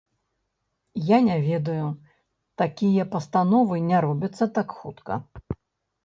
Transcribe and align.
Я 1.09 1.17
не 1.25 1.33
ведаю, 1.49 1.87
такія 2.61 3.03
пастановы 3.13 3.75
не 3.91 3.97
робяцца 4.05 4.47
так 4.57 4.67
хутка. 4.79 5.19